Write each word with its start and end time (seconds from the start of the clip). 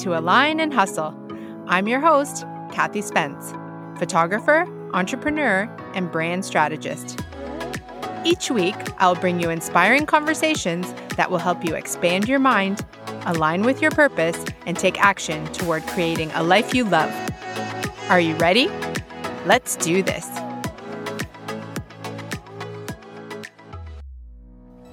to 0.00 0.18
Align 0.18 0.60
and 0.60 0.72
Hustle. 0.72 1.14
I'm 1.66 1.86
your 1.86 2.00
host, 2.00 2.46
Kathy 2.72 3.02
Spence, 3.02 3.52
photographer, 3.98 4.64
entrepreneur, 4.94 5.64
and 5.94 6.10
brand 6.10 6.42
strategist. 6.42 7.20
Each 8.24 8.50
week, 8.50 8.76
I'll 8.96 9.14
bring 9.14 9.40
you 9.40 9.50
inspiring 9.50 10.06
conversations 10.06 10.90
that 11.16 11.30
will 11.30 11.38
help 11.38 11.66
you 11.66 11.74
expand 11.74 12.30
your 12.30 12.38
mind, 12.38 12.80
align 13.26 13.62
with 13.62 13.82
your 13.82 13.90
purpose, 13.90 14.42
and 14.64 14.74
take 14.74 14.98
action 14.98 15.44
toward 15.52 15.86
creating 15.88 16.30
a 16.32 16.42
life 16.42 16.74
you 16.74 16.84
love. 16.84 17.12
Are 18.08 18.20
you 18.20 18.34
ready? 18.36 18.68
Let's 19.44 19.76
do 19.76 20.02
this. 20.02 20.26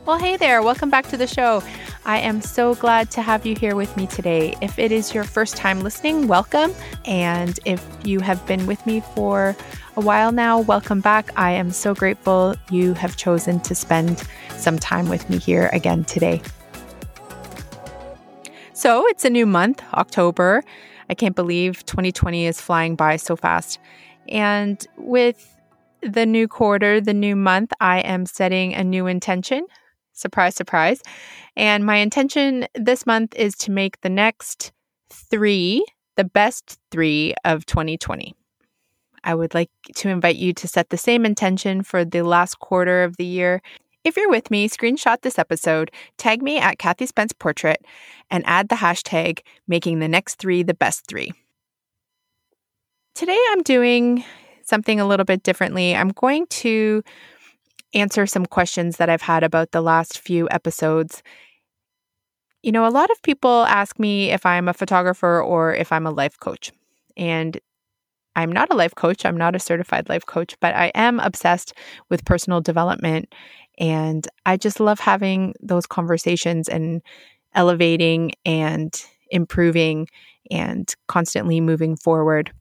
Well, 0.05 0.19
hey 0.19 0.35
there, 0.35 0.61
welcome 0.61 0.89
back 0.89 1.07
to 1.07 1.17
the 1.17 1.27
show. 1.27 1.63
I 2.07 2.19
am 2.19 2.39
so 2.39 2.73
glad 2.73 3.11
to 3.11 3.21
have 3.21 3.45
you 3.45 3.53
here 3.53 3.75
with 3.75 3.97
me 3.97 4.07
today. 4.07 4.55
If 4.61 4.79
it 4.79 4.93
is 4.93 5.13
your 5.13 5.25
first 5.25 5.57
time 5.57 5.81
listening, 5.81 6.29
welcome. 6.29 6.73
And 7.03 7.59
if 7.65 7.85
you 8.05 8.21
have 8.21 8.47
been 8.47 8.65
with 8.65 8.85
me 8.85 9.01
for 9.13 9.57
a 9.97 9.99
while 9.99 10.31
now, 10.31 10.61
welcome 10.61 11.01
back. 11.01 11.31
I 11.35 11.51
am 11.51 11.69
so 11.69 11.93
grateful 11.93 12.55
you 12.71 12.93
have 12.93 13.17
chosen 13.17 13.59
to 13.59 13.75
spend 13.75 14.23
some 14.55 14.79
time 14.79 15.09
with 15.09 15.29
me 15.29 15.37
here 15.37 15.69
again 15.73 16.05
today. 16.05 16.41
So 18.71 19.05
it's 19.07 19.25
a 19.25 19.29
new 19.29 19.45
month, 19.45 19.83
October. 19.93 20.63
I 21.09 21.13
can't 21.13 21.35
believe 21.35 21.85
2020 21.87 22.45
is 22.45 22.61
flying 22.61 22.95
by 22.95 23.17
so 23.17 23.35
fast. 23.35 23.79
And 24.29 24.87
with 24.95 25.57
the 25.99 26.25
new 26.25 26.47
quarter, 26.47 27.01
the 27.01 27.13
new 27.13 27.35
month, 27.35 27.73
I 27.81 27.99
am 27.99 28.25
setting 28.25 28.73
a 28.73 28.83
new 28.85 29.07
intention 29.07 29.67
Surprise, 30.17 30.55
surprise. 30.55 31.01
And 31.55 31.85
my 31.85 31.97
intention 31.97 32.67
this 32.73 33.05
month 33.05 33.35
is 33.35 33.55
to 33.57 33.71
make 33.71 34.01
the 34.01 34.09
next 34.09 34.71
three 35.09 35.85
the 36.15 36.23
best 36.23 36.79
three 36.89 37.35
of 37.45 37.67
2020. 37.67 38.33
I 39.23 39.35
would 39.35 39.53
like 39.53 39.69
to 39.95 40.09
invite 40.09 40.37
you 40.37 40.53
to 40.53 40.67
set 40.67 40.89
the 40.89 40.97
same 40.97 41.23
intention 41.23 41.83
for 41.83 42.03
the 42.03 42.23
last 42.23 42.59
quarter 42.59 43.03
of 43.03 43.17
the 43.17 43.25
year. 43.25 43.61
If 44.03 44.17
you're 44.17 44.29
with 44.29 44.49
me, 44.49 44.67
screenshot 44.67 45.21
this 45.21 45.37
episode, 45.37 45.91
tag 46.17 46.41
me 46.41 46.57
at 46.57 46.79
Kathy 46.79 47.05
Spence 47.05 47.33
Portrait, 47.33 47.85
and 48.31 48.43
add 48.47 48.69
the 48.69 48.75
hashtag 48.75 49.41
making 49.67 49.99
the 49.99 50.07
next 50.07 50.39
three 50.39 50.63
the 50.63 50.73
best 50.73 51.05
three. 51.07 51.31
Today 53.13 53.39
I'm 53.51 53.61
doing 53.61 54.23
something 54.63 54.99
a 54.99 55.05
little 55.07 55.25
bit 55.25 55.43
differently. 55.43 55.95
I'm 55.95 56.09
going 56.09 56.47
to 56.47 57.03
answer 57.93 58.25
some 58.25 58.45
questions 58.45 58.97
that 58.97 59.09
I've 59.09 59.21
had 59.21 59.43
about 59.43 59.71
the 59.71 59.81
last 59.81 60.19
few 60.19 60.47
episodes. 60.49 61.23
You 62.63 62.71
know, 62.71 62.85
a 62.85 62.89
lot 62.89 63.09
of 63.11 63.21
people 63.21 63.63
ask 63.65 63.99
me 63.99 64.31
if 64.31 64.45
I'm 64.45 64.67
a 64.67 64.73
photographer 64.73 65.41
or 65.41 65.73
if 65.73 65.91
I'm 65.91 66.05
a 66.05 66.11
life 66.11 66.39
coach. 66.39 66.71
And 67.15 67.59
I'm 68.35 68.51
not 68.51 68.71
a 68.71 68.75
life 68.75 68.93
coach, 68.93 69.25
I'm 69.25 69.37
not 69.37 69.55
a 69.55 69.59
certified 69.59 70.09
life 70.09 70.25
coach, 70.25 70.55
but 70.59 70.75
I 70.75 70.91
am 70.93 71.19
obsessed 71.19 71.73
with 72.09 72.25
personal 72.25 72.61
development. 72.61 73.33
And 73.79 74.27
I 74.45 74.57
just 74.57 74.79
love 74.79 74.99
having 74.99 75.55
those 75.61 75.87
conversations 75.87 76.69
and 76.69 77.01
elevating 77.55 78.33
and 78.45 78.93
improving 79.31 80.07
and 80.51 80.93
constantly 81.07 81.59
moving 81.59 81.95
forward. 81.95 82.51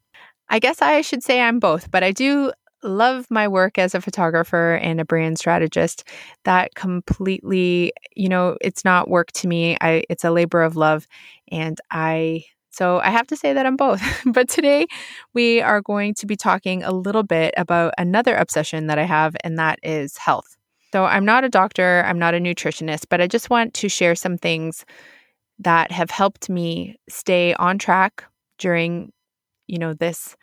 I 0.49 0.59
guess 0.59 0.81
I 0.81 1.03
should 1.03 1.23
say 1.23 1.41
I'm 1.41 1.59
both, 1.59 1.91
but 1.91 2.03
I 2.03 2.13
do 2.13 2.53
love 2.87 3.27
my 3.31 3.49
work 3.49 3.79
as 3.79 3.95
a 3.95 4.01
photographer 4.01 4.75
and 4.75 5.01
a 5.01 5.05
brand 5.05 5.39
strategist. 5.39 6.05
That 6.45 6.75
completely, 6.75 7.93
you 8.15 8.29
know, 8.29 8.57
it's 8.61 8.85
not 8.85 9.09
work 9.09 9.33
to 9.33 9.49
me. 9.49 9.77
I 9.81 10.05
it's 10.09 10.25
a 10.25 10.31
labor 10.31 10.63
of 10.63 10.77
love 10.77 11.07
and 11.51 11.79
I 11.91 12.45
so 12.71 12.99
I 13.01 13.09
have 13.09 13.27
to 13.29 13.37
say 13.37 13.55
that 13.55 13.65
I'm 13.65 13.77
both. 13.77 14.03
but 14.27 14.49
today 14.49 14.87
we 15.33 15.63
are 15.63 15.81
going 15.81 16.15
to 16.15 16.27
be 16.27 16.37
talking 16.37 16.83
a 16.83 16.93
little 16.93 17.23
bit 17.23 17.55
about 17.57 17.95
another 17.97 18.37
obsession 18.37 18.87
that 18.89 18.99
I 18.99 19.05
have 19.05 19.35
and 19.43 19.59
that 19.59 19.79
is 19.83 20.17
health. 20.19 20.57
So 20.93 21.05
I'm 21.05 21.25
not 21.25 21.45
a 21.45 21.49
doctor, 21.49 22.05
I'm 22.07 22.19
not 22.19 22.35
a 22.35 22.39
nutritionist, 22.39 23.07
but 23.09 23.21
I 23.21 23.27
just 23.27 23.51
want 23.51 23.75
to 23.75 23.89
share 23.89 24.15
some 24.15 24.39
things 24.39 24.85
that 25.59 25.91
have 25.91 26.11
helped 26.11 26.51
me 26.51 26.97
stay 27.09 27.55
on 27.55 27.79
track 27.79 28.25
during 28.59 29.13
you 29.67 29.79
know 29.79 29.95
this 29.95 30.37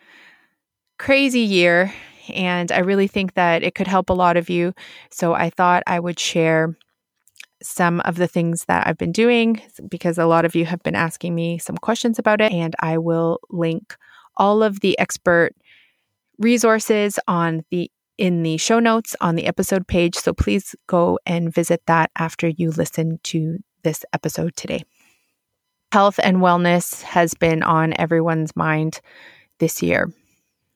crazy 1.00 1.40
year 1.40 1.94
and 2.29 2.72
I 2.72 2.79
really 2.79 3.07
think 3.07 3.34
that 3.34 3.63
it 3.63 3.75
could 3.75 3.88
help 3.88 4.09
a 4.09 4.13
lot 4.13 4.38
of 4.38 4.50
you. 4.50 4.73
So 5.11 5.34
I 5.34 5.50
thought 5.50 5.84
I 5.88 6.00
would 6.00 6.19
share 6.19 6.75
some 7.61 8.01
of 8.01 8.17
the 8.17 8.28
things 8.28 8.66
that 8.66 8.85
I've 8.85 8.97
been 8.97 9.11
doing 9.11 9.61
because 9.88 10.17
a 10.17 10.25
lot 10.25 10.45
of 10.45 10.53
you 10.56 10.66
have 10.66 10.84
been 10.84 10.95
asking 10.95 11.34
me 11.34 11.57
some 11.57 11.78
questions 11.78 12.19
about 12.19 12.41
it. 12.41 12.51
And 12.51 12.75
I 12.79 12.97
will 12.97 13.39
link 13.50 13.95
all 14.35 14.61
of 14.61 14.81
the 14.81 14.97
expert 15.00 15.56
resources 16.39 17.19
on 17.28 17.63
the 17.72 17.89
in 18.17 18.44
the 18.44 18.57
show 18.57 18.79
notes 18.79 19.16
on 19.22 19.35
the 19.35 19.47
episode 19.47 19.88
page. 19.88 20.16
So 20.16 20.34
please 20.34 20.75
go 20.88 21.17
and 21.25 21.53
visit 21.53 21.81
that 21.88 22.11
after 22.17 22.47
you 22.47 22.69
listen 22.69 23.19
to 23.23 23.57
this 23.84 24.05
episode 24.13 24.55
today. 24.55 24.84
Health 25.91 26.19
and 26.22 26.38
wellness 26.38 27.01
has 27.01 27.34
been 27.34 27.63
on 27.63 27.94
everyone's 27.97 28.55
mind 28.55 29.01
this 29.59 29.81
year. 29.81 30.11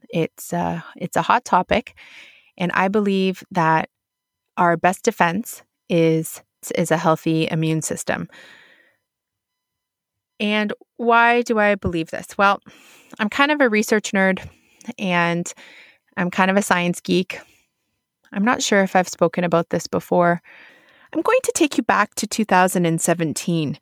It's 0.10 0.54
uh, 0.54 0.82
it's 0.96 1.18
a 1.18 1.22
hot 1.22 1.46
topic, 1.46 1.96
and 2.58 2.72
I 2.74 2.88
believe 2.88 3.44
that 3.52 3.90
our 4.58 4.78
best 4.78 5.04
defense 5.04 5.64
is 5.90 6.42
is 6.76 6.92
a 6.92 6.98
healthy 6.98 7.48
immune 7.50 7.82
system. 7.82 8.28
And 10.40 10.74
why 10.98 11.42
do 11.42 11.60
I 11.60 11.76
believe 11.76 12.12
this? 12.12 12.38
Well, 12.38 12.60
I'm 13.20 13.30
kind 13.30 13.52
of 13.52 13.62
a 13.62 13.70
research 13.70 14.12
nerd 14.12 14.48
and 15.00 15.52
I'm 16.16 16.32
kind 16.32 16.52
of 16.52 16.58
a 16.58 16.62
science 16.62 17.02
geek. 17.02 17.40
I'm 18.32 18.46
not 18.46 18.62
sure 18.62 18.82
if 18.82 18.96
I've 18.96 19.08
spoken 19.08 19.44
about 19.44 19.70
this 19.70 19.88
before. 19.88 20.42
I'm 21.14 21.22
going 21.22 21.40
to 21.44 21.52
take 21.56 21.78
you 21.78 21.84
back 21.84 22.16
to 22.16 22.28
2017. 22.28 23.80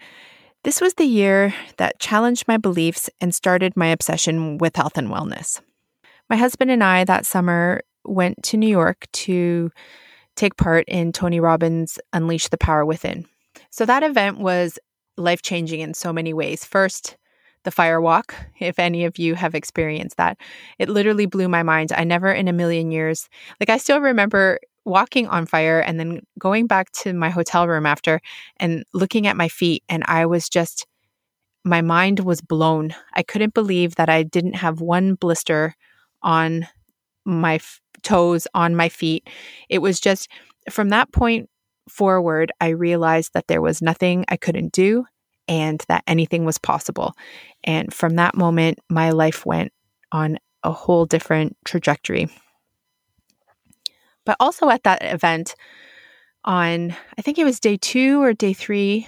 This 0.63 0.81
was 0.81 0.93
the 0.95 1.05
year 1.05 1.53
that 1.77 1.99
challenged 1.99 2.47
my 2.47 2.57
beliefs 2.57 3.09
and 3.19 3.33
started 3.33 3.75
my 3.75 3.87
obsession 3.87 4.57
with 4.57 4.75
health 4.75 4.97
and 4.97 5.09
wellness. 5.09 5.61
My 6.29 6.35
husband 6.35 6.71
and 6.71 6.83
I 6.83 7.03
that 7.03 7.25
summer 7.25 7.81
went 8.03 8.41
to 8.43 8.57
New 8.57 8.67
York 8.69 9.05
to 9.13 9.71
take 10.35 10.57
part 10.57 10.85
in 10.87 11.11
Tony 11.11 11.39
Robbins' 11.39 11.99
Unleash 12.13 12.49
the 12.49 12.57
Power 12.57 12.85
Within. 12.85 13.25
So 13.69 13.85
that 13.85 14.03
event 14.03 14.39
was 14.39 14.79
life 15.17 15.41
changing 15.41 15.79
in 15.79 15.93
so 15.93 16.11
many 16.11 16.33
ways. 16.33 16.65
First, 16.65 17.17
the 17.63 17.71
fire 17.71 18.01
walk, 18.01 18.35
if 18.59 18.79
any 18.79 19.05
of 19.05 19.17
you 19.17 19.35
have 19.35 19.55
experienced 19.55 20.17
that, 20.17 20.37
it 20.77 20.89
literally 20.89 21.25
blew 21.25 21.47
my 21.47 21.63
mind. 21.63 21.91
I 21.91 22.03
never 22.03 22.31
in 22.31 22.47
a 22.47 22.53
million 22.53 22.91
years, 22.91 23.27
like, 23.59 23.69
I 23.69 23.77
still 23.77 23.99
remember 23.99 24.59
walking 24.83 25.27
on 25.27 25.47
fire 25.47 25.79
and 25.79 25.99
then 25.99 26.21
going 26.37 26.67
back 26.67 26.91
to 26.91 27.11
my 27.13 27.29
hotel 27.29 27.67
room 27.67 27.87
after 27.87 28.21
and 28.57 28.83
looking 28.93 29.25
at 29.25 29.37
my 29.37 29.47
feet. 29.47 29.83
And 29.89 30.03
I 30.05 30.27
was 30.27 30.47
just, 30.47 30.85
my 31.63 31.81
mind 31.81 32.19
was 32.19 32.39
blown. 32.39 32.93
I 33.13 33.23
couldn't 33.23 33.55
believe 33.55 33.95
that 33.95 34.09
I 34.09 34.21
didn't 34.21 34.55
have 34.57 34.79
one 34.79 35.15
blister 35.15 35.75
on 36.25 36.67
my 37.25 37.55
f- 37.55 37.79
toes, 38.03 38.47
on 38.53 38.75
my 38.75 38.89
feet. 38.89 39.29
It 39.69 39.79
was 39.79 40.01
just 40.01 40.29
from 40.69 40.89
that 40.89 41.11
point 41.13 41.49
forward, 41.87 42.51
I 42.59 42.69
realized 42.69 43.33
that 43.33 43.47
there 43.47 43.61
was 43.61 43.81
nothing 43.81 44.25
I 44.27 44.37
couldn't 44.37 44.73
do 44.73 45.05
and 45.47 45.83
that 45.87 46.03
anything 46.07 46.43
was 46.43 46.57
possible. 46.57 47.13
And 47.63 47.93
from 47.93 48.15
that 48.15 48.35
moment, 48.35 48.79
my 48.89 49.11
life 49.11 49.45
went 49.45 49.71
on 50.11 50.37
a 50.63 50.71
whole 50.71 51.05
different 51.05 51.55
trajectory. 51.65 52.27
But 54.25 54.37
also 54.39 54.69
at 54.69 54.83
that 54.83 55.03
event, 55.03 55.55
on 56.43 56.95
I 57.17 57.21
think 57.21 57.37
it 57.37 57.43
was 57.43 57.59
day 57.59 57.77
two 57.77 58.21
or 58.21 58.33
day 58.33 58.53
three, 58.53 59.07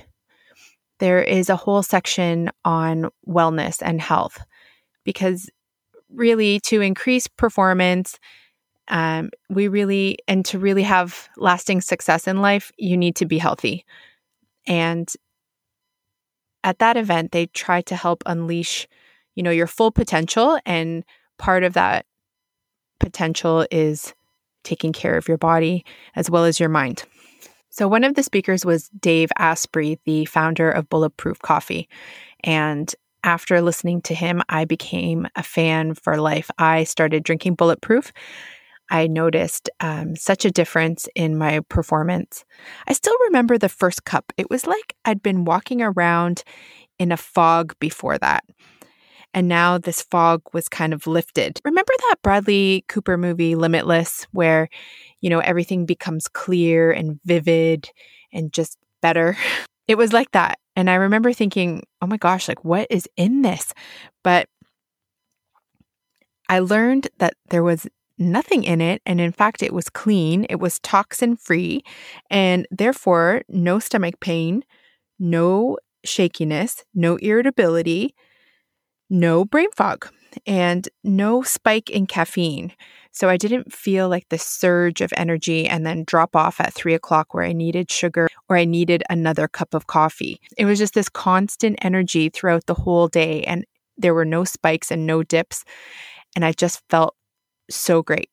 there 1.00 1.22
is 1.22 1.50
a 1.50 1.56
whole 1.56 1.84
section 1.84 2.52
on 2.66 3.10
wellness 3.28 3.82
and 3.82 4.02
health 4.02 4.40
because 5.04 5.50
really 6.14 6.60
to 6.62 6.82
increase 6.82 7.28
performance 7.28 8.20
um, 8.90 9.32
we 9.50 9.68
really 9.68 10.18
and 10.28 10.46
to 10.46 10.60
really 10.60 10.84
have 10.84 11.28
lasting 11.36 11.82
success 11.82 12.28
in 12.28 12.42
life 12.42 12.72
you 12.78 12.96
need 12.96 13.18
to 13.18 13.26
be 13.26 13.38
healthy. 13.38 13.86
And 14.66 15.12
at 16.64 16.80
that 16.80 16.98
event 16.98 17.32
they 17.32 17.48
try 17.48 17.82
to 17.82 17.96
help 17.96 18.24
unleash 18.26 18.88
you 19.36 19.44
know 19.44 19.52
your 19.52 19.68
full 19.68 19.92
potential 19.92 20.60
and 20.66 21.04
part 21.38 21.64
of 21.64 21.74
that 21.74 22.06
potential 23.00 23.66
is 23.70 24.14
taking 24.64 24.92
care 24.92 25.16
of 25.16 25.28
your 25.28 25.38
body 25.38 25.86
as 26.16 26.30
well 26.30 26.46
as 26.46 26.60
your 26.60 26.70
mind. 26.70 27.04
So 27.70 27.88
one 27.88 28.04
of 28.04 28.16
the 28.16 28.24
speakers 28.24 28.66
was 28.66 28.90
dave 29.00 29.30
asprey 29.38 30.00
the 30.06 30.26
founder 30.26 30.70
of 30.70 30.90
bulletproof 30.90 31.40
coffee. 31.40 31.88
And 32.44 32.94
after 33.24 33.62
listening 33.62 34.02
to 34.04 34.16
him, 34.16 34.42
I 34.50 34.66
became 34.66 35.28
a 35.36 35.44
fan 35.44 35.94
for 35.94 36.18
life. 36.18 36.50
I 36.58 36.84
started 36.84 37.24
drinking 37.24 37.56
Bulletproof. 37.56 38.12
I 38.90 39.08
noticed 39.08 39.70
um, 39.80 40.16
such 40.16 40.46
a 40.46 40.52
difference 40.52 41.10
in 41.14 41.38
my 41.38 41.60
performance. 41.70 42.46
I 42.88 42.94
still 42.94 43.16
remember 43.26 43.58
the 43.58 43.70
first 43.70 44.06
cup. 44.06 44.32
It 44.38 44.50
was 44.50 44.66
like 44.66 44.96
I'd 45.04 45.22
been 45.22 45.46
walking 45.46 45.82
around 45.82 46.44
in 46.98 47.12
a 47.12 47.18
fog 47.18 47.74
before 47.80 48.18
that. 48.20 48.44
And 49.34 49.48
now 49.48 49.78
this 49.78 50.02
fog 50.02 50.42
was 50.54 50.70
kind 50.70 50.94
of 50.94 51.06
lifted. 51.06 51.60
Remember 51.66 51.94
that 52.10 52.16
Bradley 52.24 52.86
Cooper 52.88 53.18
movie, 53.18 53.56
Limitless, 53.56 54.26
where, 54.32 54.70
you 55.22 55.30
know, 55.30 55.40
everything 55.40 55.86
becomes 55.86 56.28
clear 56.28 56.92
and 56.92 57.20
vivid 57.26 57.90
and 58.32 58.52
just 58.54 58.78
better? 59.02 59.38
It 59.88 59.98
was 59.98 60.14
like 60.14 60.32
that. 60.32 60.60
And 60.76 60.90
I 60.90 60.96
remember 60.96 61.34
thinking, 61.34 61.84
oh 62.02 62.08
my 62.08 62.18
gosh, 62.18 62.48
like 62.48 62.64
what 62.64 62.88
is 62.90 63.08
in 63.16 63.42
this? 63.42 63.74
But 64.24 64.48
I 66.50 66.60
learned 66.60 67.08
that 67.20 67.34
there 67.50 67.64
was 67.64 67.88
nothing 68.18 68.64
in 68.64 68.82
it. 68.82 69.02
And 69.06 69.22
in 69.22 69.32
fact, 69.32 69.62
it 69.64 69.74
was 69.74 69.90
clean, 69.90 70.46
it 70.50 70.60
was 70.60 70.80
toxin 70.80 71.36
free, 71.36 71.84
and 72.30 72.68
therefore 72.72 73.44
no 73.48 73.80
stomach 73.80 74.20
pain, 74.20 74.64
no 75.20 75.78
shakiness, 76.04 76.84
no 76.94 77.18
irritability, 77.18 78.16
no 79.10 79.46
brain 79.46 79.72
fog, 79.76 80.10
and 80.46 80.88
no 81.04 81.42
spike 81.42 81.90
in 81.90 82.08
caffeine. 82.08 82.74
So 83.12 83.30
I 83.30 83.38
didn't 83.38 83.74
feel 83.74 84.10
like 84.10 84.30
the 84.30 84.38
surge 84.38 85.02
of 85.02 85.12
energy 85.18 85.68
and 85.68 85.86
then 85.86 86.04
drop 86.06 86.36
off 86.36 86.60
at 86.62 86.74
three 86.74 86.94
o'clock 86.94 87.34
where 87.34 87.44
I 87.44 87.54
needed 87.54 87.92
sugar 87.92 88.28
or 88.48 88.58
I 88.58 88.66
needed 88.66 89.04
another 89.10 89.48
cup 89.48 89.74
of 89.74 89.88
coffee. 89.88 90.40
It 90.58 90.66
was 90.66 90.78
just 90.78 90.94
this 90.94 91.10
constant 91.10 91.80
energy 91.82 92.30
throughout 92.30 92.68
the 92.68 92.76
whole 92.76 93.08
day. 93.08 93.44
And 93.44 93.66
there 93.98 94.14
were 94.14 94.26
no 94.26 94.44
spikes 94.44 94.92
and 94.92 95.08
no 95.08 95.24
dips. 95.24 95.64
And 96.36 96.46
I 96.46 96.52
just 96.52 96.84
felt 96.90 97.16
so 97.70 98.04
great. 98.04 98.30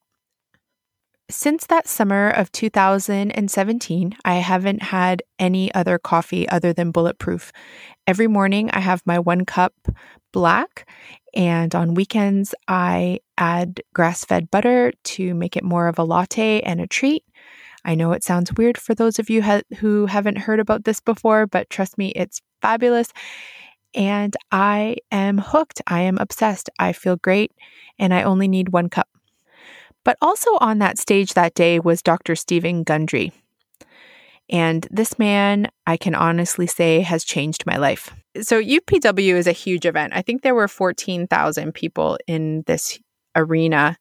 Since 1.36 1.66
that 1.66 1.88
summer 1.88 2.30
of 2.30 2.52
2017, 2.52 4.16
I 4.24 4.34
haven't 4.36 4.84
had 4.84 5.24
any 5.36 5.74
other 5.74 5.98
coffee 5.98 6.48
other 6.48 6.72
than 6.72 6.92
Bulletproof. 6.92 7.50
Every 8.06 8.28
morning, 8.28 8.70
I 8.70 8.78
have 8.78 9.02
my 9.04 9.18
one 9.18 9.44
cup 9.44 9.74
black, 10.32 10.88
and 11.34 11.74
on 11.74 11.94
weekends, 11.94 12.54
I 12.68 13.18
add 13.36 13.82
grass 13.92 14.24
fed 14.24 14.48
butter 14.48 14.92
to 15.02 15.34
make 15.34 15.56
it 15.56 15.64
more 15.64 15.88
of 15.88 15.98
a 15.98 16.04
latte 16.04 16.60
and 16.60 16.80
a 16.80 16.86
treat. 16.86 17.24
I 17.84 17.96
know 17.96 18.12
it 18.12 18.22
sounds 18.22 18.52
weird 18.52 18.78
for 18.78 18.94
those 18.94 19.18
of 19.18 19.28
you 19.28 19.42
ha- 19.42 19.62
who 19.78 20.06
haven't 20.06 20.38
heard 20.38 20.60
about 20.60 20.84
this 20.84 21.00
before, 21.00 21.48
but 21.48 21.68
trust 21.68 21.98
me, 21.98 22.12
it's 22.14 22.40
fabulous. 22.62 23.08
And 23.92 24.36
I 24.52 24.98
am 25.10 25.38
hooked. 25.38 25.82
I 25.88 26.02
am 26.02 26.16
obsessed. 26.18 26.70
I 26.78 26.92
feel 26.92 27.16
great, 27.16 27.50
and 27.98 28.14
I 28.14 28.22
only 28.22 28.46
need 28.46 28.68
one 28.68 28.88
cup. 28.88 29.08
But 30.04 30.18
also 30.20 30.50
on 30.60 30.78
that 30.78 30.98
stage 30.98 31.34
that 31.34 31.54
day 31.54 31.80
was 31.80 32.02
Dr. 32.02 32.36
Stephen 32.36 32.84
Gundry. 32.84 33.32
And 34.50 34.86
this 34.90 35.18
man, 35.18 35.68
I 35.86 35.96
can 35.96 36.14
honestly 36.14 36.66
say, 36.66 37.00
has 37.00 37.24
changed 37.24 37.64
my 37.66 37.76
life. 37.76 38.14
So, 38.42 38.60
UPW 38.62 39.34
is 39.34 39.46
a 39.46 39.52
huge 39.52 39.86
event. 39.86 40.12
I 40.14 40.20
think 40.20 40.42
there 40.42 40.54
were 40.54 40.68
14,000 40.68 41.72
people 41.72 42.18
in 42.26 42.62
this 42.66 42.98
arena. 43.34 43.96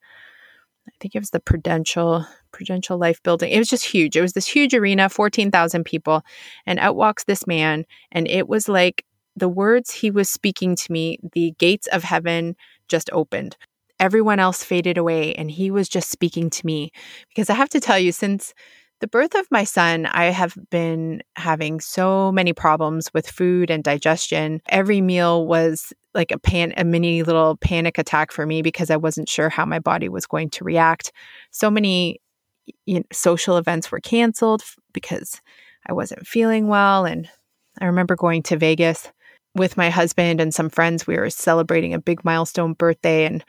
I 0.88 0.92
think 1.00 1.16
it 1.16 1.20
was 1.20 1.30
the 1.30 1.40
Prudential 1.40 2.26
Prudential 2.52 2.98
Life 2.98 3.24
Building. 3.24 3.52
It 3.52 3.58
was 3.58 3.70
just 3.70 3.86
huge. 3.86 4.18
It 4.18 4.22
was 4.22 4.34
this 4.34 4.48
huge 4.48 4.74
arena, 4.74 5.08
14,000 5.08 5.84
people, 5.86 6.24
and 6.66 6.78
out 6.80 6.96
walks 6.96 7.24
this 7.24 7.48
man. 7.48 7.86
And 8.12 8.28
it 8.28 8.48
was 8.48 8.68
like 8.68 9.06
the 9.36 9.50
words 9.50 9.92
he 9.92 10.12
was 10.12 10.30
speaking 10.30 10.76
to 10.76 10.92
me, 10.92 11.20
the 11.34 11.56
gates 11.58 11.88
of 11.88 12.04
heaven 12.04 12.56
just 12.88 13.10
opened. 13.14 13.56
Everyone 14.04 14.38
else 14.38 14.66
faded 14.66 14.98
away, 14.98 15.34
and 15.36 15.50
he 15.50 15.72
was 15.72 15.88
just 15.88 16.10
speaking 16.10 16.50
to 16.50 16.66
me. 16.66 16.92
Because 17.30 17.50
I 17.50 17.54
have 17.54 17.70
to 17.70 17.80
tell 17.80 17.98
you, 17.98 18.12
since 18.12 18.54
the 19.00 19.08
birth 19.08 19.34
of 19.34 19.48
my 19.50 19.64
son, 19.64 20.08
I 20.08 20.26
have 20.26 20.58
been 20.70 21.24
having 21.38 21.80
so 21.80 22.30
many 22.30 22.52
problems 22.52 23.10
with 23.14 23.30
food 23.30 23.72
and 23.72 23.82
digestion. 23.82 24.62
Every 24.68 25.00
meal 25.00 25.48
was 25.48 25.94
like 26.14 26.32
a 26.34 26.38
pan 26.38 26.74
a 26.76 26.84
mini 26.84 27.24
little 27.24 27.56
panic 27.56 27.98
attack 27.98 28.34
for 28.34 28.46
me 28.46 28.62
because 28.62 28.90
I 28.90 28.98
wasn't 28.98 29.30
sure 29.30 29.48
how 29.50 29.66
my 29.66 29.80
body 29.80 30.10
was 30.10 30.26
going 30.26 30.50
to 30.50 30.66
react. 30.66 31.14
So 31.52 31.72
many 31.72 32.20
you 32.86 32.96
know, 33.00 33.06
social 33.14 33.56
events 33.56 33.90
were 33.90 34.02
canceled 34.02 34.64
because 34.92 35.42
I 35.88 35.94
wasn't 35.94 36.28
feeling 36.28 36.68
well 36.68 37.06
and 37.06 37.30
I 37.80 37.86
remember 37.86 38.18
going 38.18 38.44
to 38.44 38.58
Vegas 38.58 39.10
with 39.56 39.78
my 39.78 39.90
husband 39.90 40.42
and 40.42 40.54
some 40.54 40.70
friends. 40.70 41.08
We 41.08 41.18
were 41.18 41.30
celebrating 41.30 41.94
a 41.94 42.00
big 42.02 42.26
milestone 42.26 42.74
birthday 42.74 43.26
and 43.26 43.46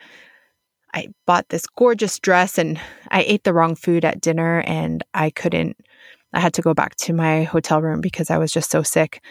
I 0.95 1.09
bought 1.27 1.49
this 1.49 1.67
gorgeous 1.67 2.17
dress 2.19 2.57
and 2.57 2.79
I 3.11 3.23
ate 3.23 3.43
the 3.43 3.53
wrong 3.53 3.75
food 3.75 4.05
at 4.05 4.21
dinner 4.21 4.61
and 4.61 5.03
I 5.13 5.29
couldn't, 5.29 5.77
I 6.33 6.39
had 6.39 6.53
to 6.53 6.61
go 6.61 6.73
back 6.73 6.95
to 6.97 7.13
my 7.13 7.43
hotel 7.43 7.81
room 7.81 7.99
because 7.99 8.31
I 8.31 8.37
was 8.37 8.51
just 8.51 8.71
so 8.71 8.81
sick 8.81 9.21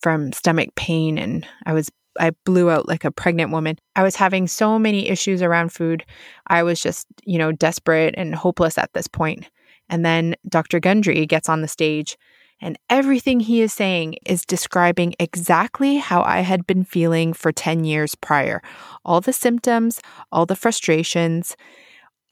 from 0.00 0.32
stomach 0.32 0.74
pain 0.76 1.18
and 1.18 1.44
I 1.66 1.72
was, 1.72 1.90
I 2.18 2.30
blew 2.44 2.70
out 2.70 2.86
like 2.86 3.04
a 3.04 3.10
pregnant 3.10 3.50
woman. 3.50 3.76
I 3.96 4.04
was 4.04 4.14
having 4.14 4.46
so 4.46 4.78
many 4.78 5.08
issues 5.08 5.42
around 5.42 5.72
food. 5.72 6.04
I 6.46 6.62
was 6.62 6.80
just, 6.80 7.08
you 7.24 7.38
know, 7.38 7.50
desperate 7.50 8.14
and 8.16 8.32
hopeless 8.32 8.78
at 8.78 8.92
this 8.92 9.08
point. 9.08 9.50
And 9.88 10.06
then 10.06 10.36
Dr. 10.48 10.78
Gundry 10.78 11.26
gets 11.26 11.48
on 11.48 11.60
the 11.60 11.68
stage 11.68 12.16
and 12.60 12.78
everything 12.88 13.40
he 13.40 13.60
is 13.60 13.72
saying 13.72 14.16
is 14.26 14.44
describing 14.44 15.14
exactly 15.18 15.96
how 15.96 16.22
I 16.22 16.40
had 16.40 16.66
been 16.66 16.84
feeling 16.84 17.32
for 17.32 17.52
10 17.52 17.84
years 17.84 18.14
prior. 18.14 18.62
All 19.04 19.20
the 19.20 19.32
symptoms, 19.32 20.00
all 20.30 20.46
the 20.46 20.56
frustrations, 20.56 21.56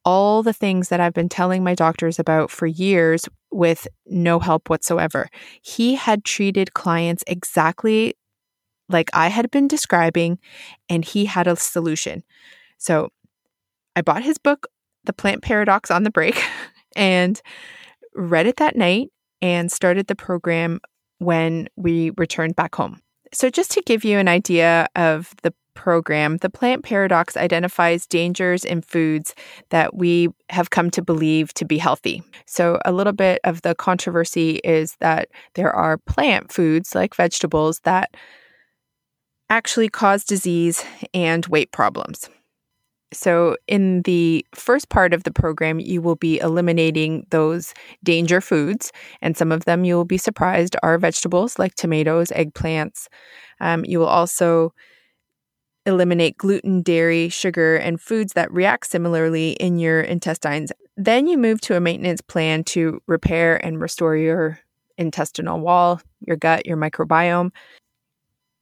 all 0.05 0.43
the 0.43 0.53
things 0.53 0.89
that 0.89 1.01
I've 1.01 1.15
been 1.15 1.29
telling 1.29 1.65
my 1.65 1.75
doctors 1.75 2.19
about 2.19 2.51
for 2.51 2.67
years 2.67 3.29
with 3.51 3.89
no 4.07 4.39
help 4.39 4.69
whatsoever. 4.69 5.29
He 5.63 5.95
had 5.95 6.25
treated 6.25 6.75
clients 6.75 7.25
exactly 7.27 8.15
like 8.89 9.11
I 9.13 9.29
had 9.29 9.51
been 9.51 9.69
describing, 9.69 10.39
and 10.89 11.05
he 11.05 11.27
had 11.27 11.47
a 11.47 11.57
solution. 11.57 12.23
So 12.79 13.11
I 13.95 14.03
bought 14.03 14.23
his 14.23 14.39
book, 14.39 14.69
The 15.05 15.13
Plant 15.13 15.43
Paradox, 15.43 15.91
on 15.91 16.05
the 16.05 16.11
break 16.11 16.43
and 16.97 17.41
read 18.15 18.47
it 18.47 18.57
that 18.57 18.77
night 18.77 19.11
and 19.43 19.71
started 19.71 20.07
the 20.07 20.15
program 20.15 20.81
when 21.19 21.69
we 21.77 22.11
returned 22.17 22.57
back 22.57 22.75
home. 22.75 23.01
So, 23.33 23.51
just 23.51 23.71
to 23.73 23.83
give 23.83 24.05
you 24.05 24.19
an 24.19 24.29
idea 24.29 24.89
of 24.97 25.35
the 25.43 25.53
program, 25.75 26.39
the 26.39 26.51
plant 26.51 26.83
paradox 26.83 27.37
identifies 27.37 28.07
dangers 28.07 28.65
in 28.65 28.83
foods 28.83 29.35
that 29.69 29.95
we 29.95 30.29
have 30.49 30.71
come 30.71 30.91
to 30.91 31.03
believe 31.03 31.55
to 31.55 31.65
be 31.65 31.79
healthy. 31.79 32.23
So, 32.47 32.79
a 32.85 32.93
little 32.93 33.13
bit 33.13 33.41
of 33.45 33.63
the 33.63 33.75
controversy 33.75 34.61
is 34.65 34.97
that 35.01 35.29
there 35.55 35.73
are 35.73 35.99
plant 35.99 36.53
foods 36.53 36.95
like 36.95 37.15
vegetables 37.15 37.81
that 37.81 38.17
actually 39.51 39.89
cause 39.89 40.25
disease 40.25 40.85
and 41.15 41.47
weight 41.47 41.71
problems. 41.73 42.29
So, 43.13 43.57
in 43.67 44.03
the 44.03 44.45
first 44.55 44.91
part 44.91 45.15
of 45.15 45.25
the 45.25 45.31
program, 45.31 45.81
you 45.81 46.03
will 46.03 46.17
be 46.17 46.39
eliminating 46.41 47.27
those 47.31 47.73
danger 48.05 48.41
foods. 48.41 48.93
And 49.23 49.37
some 49.37 49.51
of 49.51 49.65
them 49.65 49.85
you 49.85 49.95
will 49.95 50.05
be 50.05 50.19
surprised 50.19 50.77
are 50.83 50.99
vegetables 50.99 51.59
like 51.59 51.75
tomatoes, 51.75 52.29
eggplants. 52.29 53.07
Um, 53.61 53.85
you 53.87 53.99
will 53.99 54.07
also 54.07 54.75
eliminate 55.87 56.37
gluten, 56.37 56.83
dairy, 56.83 57.31
sugar, 57.31 57.77
and 57.77 57.99
foods 57.99 58.35
that 58.35 58.53
react 58.53 58.87
similarly 58.87 59.53
in 59.53 59.79
your 59.79 60.03
intestines. 60.03 60.71
Then 60.99 61.27
you 61.27 61.39
move 61.39 61.63
to 61.63 61.77
a 61.77 61.81
maintenance 61.81 62.21
plan 62.21 62.63
to 62.65 63.01
repair 63.07 63.65
and 63.65 63.81
restore 63.81 64.17
your 64.17 64.61
intestinal 64.99 65.61
wall, 65.61 66.03
your 66.21 66.37
gut, 66.37 66.67
your 66.67 66.77
microbiome. 66.77 67.53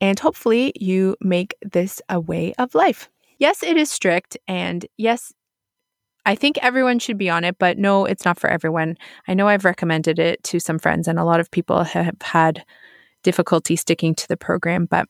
And 0.01 0.21
hopefully, 0.21 0.73
you 0.77 1.17
make 1.21 1.55
this 1.63 2.01
a 2.09 2.21
way 2.21 2.55
of 2.59 2.75
life 2.75 3.09
yes, 3.39 3.63
it 3.63 3.77
is 3.77 3.91
strict. 3.91 4.37
And 4.47 4.87
yes, 4.97 5.33
I 6.25 6.35
think 6.35 6.59
everyone 6.61 6.99
should 6.99 7.19
be 7.19 7.31
on 7.31 7.45
it, 7.45 7.57
but 7.59 7.79
no, 7.79 8.05
it's 8.05 8.25
not 8.25 8.39
for 8.39 8.51
everyone. 8.51 8.97
I 9.29 9.35
know 9.35 9.47
I've 9.47 9.65
recommended 9.65 10.19
it 10.19 10.43
to 10.45 10.59
some 10.59 10.79
friends, 10.79 11.07
and 11.07 11.19
a 11.19 11.25
lot 11.25 11.41
of 11.41 11.51
people 11.51 11.85
have 11.85 12.17
had 12.21 12.65
difficulty 13.23 13.77
sticking 13.77 14.15
to 14.17 14.29
the 14.29 14.37
program, 14.37 14.87
but 14.87 15.07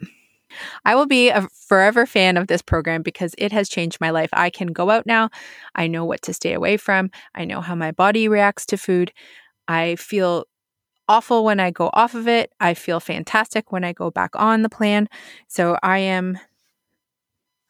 I 0.85 0.95
will 0.95 1.06
be 1.06 1.30
a 1.30 1.49
forever 1.68 2.06
fan 2.06 2.37
of 2.37 2.47
this 2.47 2.62
program 2.62 3.02
because 3.02 3.35
it 3.38 3.50
has 3.52 3.68
changed 3.68 4.00
my 4.00 4.11
life. 4.11 4.30
I 4.33 4.50
can 4.50 4.68
go 4.68 4.90
out 4.90 5.06
now. 5.06 5.30
I 5.75 5.87
know 5.87 6.04
what 6.04 6.23
to 6.23 6.35
stay 6.35 6.52
away 6.52 6.76
from. 6.76 7.11
I 7.35 7.45
know 7.45 7.61
how 7.61 7.75
my 7.75 7.92
body 7.92 8.28
reacts 8.28 8.66
to 8.66 8.76
food. 8.76 9.12
I 9.68 9.97
feel 9.97 10.45
awful 11.09 11.45
when 11.45 11.61
I 11.61 11.71
go 11.71 11.90
off 11.92 12.14
of 12.14 12.28
it. 12.28 12.52
I 12.61 12.75
feel 12.75 13.00
fantastic 13.00 13.73
when 13.73 13.85
I 13.85 13.92
go 13.92 14.11
back 14.11 14.30
on 14.35 14.62
the 14.62 14.68
plan. 14.68 15.09
So 15.49 15.78
I 15.83 15.99
am 15.99 16.38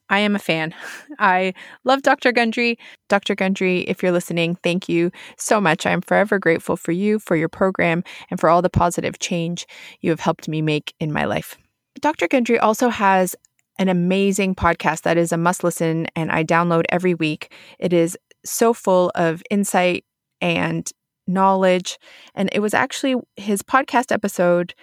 I 0.09 0.21
am 0.21 0.37
a 0.37 0.39
fan. 0.39 0.75
I 1.19 1.55
love 1.85 2.03
Dr. 2.03 2.33
Gundry. 2.33 2.79
Dr. 3.09 3.35
Gundry, 3.35 3.81
if 3.81 4.03
you're 4.03 4.13
listening, 4.13 4.57
thank 4.63 4.89
you 4.89 5.11
so 5.37 5.61
much. 5.61 5.87
I'm 5.87 6.01
forever 6.01 6.39
grateful 6.39 6.77
for 6.77 6.93
you, 6.93 7.19
for 7.19 7.37
your 7.37 7.49
program, 7.49 8.05
and 8.31 8.39
for 8.39 8.49
all 8.49 8.63
the 8.63 8.71
positive 8.71 9.19
change 9.19 9.67
you 10.01 10.11
have 10.11 10.21
helped 10.21 10.49
me 10.49 10.63
make 10.63 10.95
in 11.01 11.13
my 11.13 11.25
life. 11.25 11.57
Dr. 12.01 12.29
Gundry 12.29 12.59
also 12.59 12.89
has 12.89 13.35
an 13.79 13.89
amazing 13.89 14.55
podcast 14.55 15.03
that 15.03 15.19
is 15.19 15.33
a 15.33 15.37
must 15.37 15.65
listen, 15.65 16.07
and 16.17 16.31
I 16.31 16.45
download 16.45 16.85
every 16.89 17.15
week. 17.15 17.53
It 17.79 17.93
is 17.93 18.17
so 18.45 18.73
full 18.73 19.11
of 19.15 19.43
insight 19.51 20.05
and 20.41 20.91
knowledge. 21.27 21.99
And 22.35 22.49
it 22.53 22.61
was 22.61 22.75
actually 22.75 23.17
his 23.37 23.63
podcast 23.63 24.13
episode 24.13 24.75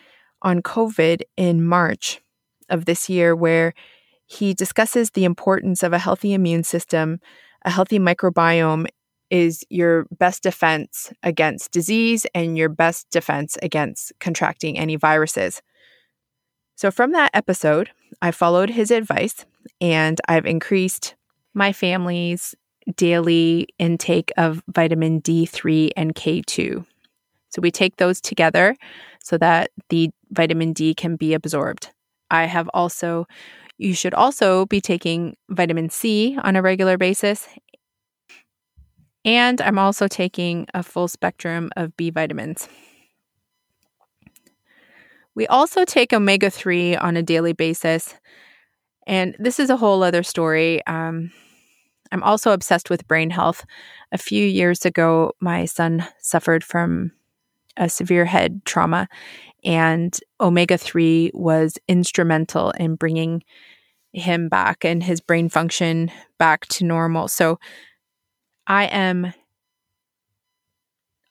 on 0.42 0.62
COVID 0.62 1.22
in 1.38 1.66
March 1.66 2.22
of 2.70 2.86
this 2.86 3.10
year 3.10 3.36
where 3.36 3.74
he 4.26 4.54
discusses 4.54 5.12
the 5.12 5.26
importance 5.26 5.84
of 5.84 5.94
a 5.94 6.00
healthy 6.00 6.34
immune 6.34 6.64
system, 6.64 7.20
a 7.66 7.70
healthy 7.70 8.00
microbiome 8.00 8.88
is 9.30 9.66
your 9.70 10.06
best 10.12 10.44
defense 10.44 11.12
against 11.24 11.72
disease 11.72 12.26
and 12.36 12.58
your 12.58 12.70
best 12.70 13.10
defense 13.10 13.58
against 13.64 14.14
contracting 14.20 14.78
any 14.78 14.96
viruses. 14.96 15.62
So, 16.76 16.92
from 16.92 17.12
that 17.12 17.32
episode, 17.34 17.90
I 18.22 18.32
followed 18.32 18.70
his 18.70 18.92
advice 18.92 19.46
and 19.80 20.20
I've 20.28 20.46
increased 20.46 21.16
my 21.54 21.72
family's 21.72 22.56
daily 22.96 23.68
intake 23.80 24.32
of 24.38 24.62
vitamin 24.68 25.22
D3 25.22 25.92
and 25.96 26.14
K2. 26.14 26.86
So, 27.50 27.62
we 27.62 27.72
take 27.72 27.98
those 27.98 28.20
together 28.20 28.76
so 29.24 29.38
that 29.38 29.72
the 29.90 30.12
vitamin 30.32 30.74
D 30.74 30.94
can 30.94 31.16
be 31.16 31.34
absorbed. 31.34 31.90
I 32.30 32.46
have 32.46 32.70
also, 32.74 33.26
you 33.84 33.94
should 33.94 34.14
also 34.14 34.66
be 34.66 34.80
taking 34.80 35.36
vitamin 35.50 35.90
C 35.90 36.38
on 36.42 36.56
a 36.56 36.62
regular 36.62 36.98
basis. 36.98 37.48
And 39.26 39.60
I'm 39.62 39.78
also 39.78 40.08
taking 40.08 40.68
a 40.74 40.84
full 40.84 41.08
spectrum 41.10 41.70
of 41.76 41.96
B 41.98 42.10
vitamins. 42.10 42.70
We 45.36 45.48
also 45.48 45.84
take 45.84 46.14
omega 46.14 46.50
3 46.50 46.96
on 46.96 47.18
a 47.18 47.24
daily 47.24 47.54
basis. 47.54 48.16
And 49.06 49.36
this 49.38 49.60
is 49.60 49.70
a 49.70 49.78
whole 49.78 50.02
other 50.02 50.24
story. 50.24 50.86
Um, 50.88 51.32
I'm 52.12 52.24
also 52.24 52.52
obsessed 52.52 52.90
with 52.90 53.08
brain 53.08 53.32
health. 53.32 53.66
A 54.12 54.18
few 54.18 54.46
years 54.46 54.86
ago, 54.86 55.34
my 55.42 55.66
son 55.66 56.06
suffered 56.20 56.64
from 56.64 57.12
a 57.76 57.90
severe 57.90 58.26
head 58.26 58.62
trauma, 58.66 59.08
and 59.64 60.18
omega 60.40 60.78
3 60.78 61.32
was 61.34 61.78
instrumental 61.88 62.72
in 62.72 62.96
bringing 62.96 63.44
him 64.14 64.48
back 64.48 64.86
and 64.86 65.04
his 65.04 65.20
brain 65.20 65.50
function 65.50 66.12
back 66.38 66.66
to 66.68 66.86
normal. 66.86 67.28
So 67.28 67.60
I 68.68 68.86
am 68.86 69.34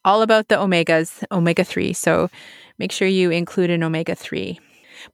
all 0.04 0.22
about 0.22 0.48
the 0.48 0.56
omegas, 0.56 1.24
omega 1.30 1.64
3. 1.64 1.92
So 1.92 2.28
make 2.78 2.92
sure 2.92 3.08
you 3.08 3.30
include 3.30 3.70
an 3.70 3.82
omega 3.82 4.14
3. 4.14 4.58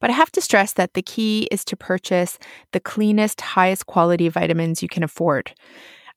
But 0.00 0.10
I 0.10 0.14
have 0.14 0.32
to 0.32 0.40
stress 0.40 0.72
that 0.74 0.94
the 0.94 1.02
key 1.02 1.48
is 1.50 1.64
to 1.66 1.76
purchase 1.76 2.38
the 2.72 2.80
cleanest, 2.80 3.40
highest 3.40 3.86
quality 3.86 4.28
vitamins 4.28 4.82
you 4.82 4.88
can 4.88 5.02
afford. 5.02 5.54